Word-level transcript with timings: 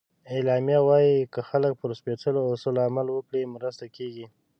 اعلامیه 0.35 0.79
وایي 0.87 1.15
که 1.33 1.41
خلک 1.49 1.71
پر 1.79 1.89
سپیڅلو 1.99 2.41
اصولو 2.51 2.79
عمل 2.89 3.07
وکړي، 3.11 3.41
مرسته 3.55 3.85
کېږي. 3.95 4.25